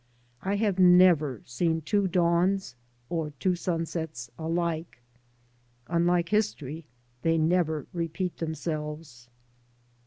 [0.41, 2.73] I have never seen two dawns
[3.07, 4.99] or two sunsets alike.
[5.89, 6.85] Unlike history,
[7.21, 9.29] they never repeat themselves.